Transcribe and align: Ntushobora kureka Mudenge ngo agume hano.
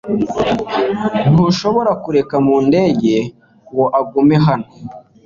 Ntushobora 1.31 1.91
kureka 2.03 2.35
Mudenge 2.45 3.15
ngo 3.69 3.83
agume 3.99 4.35
hano. 4.45 4.69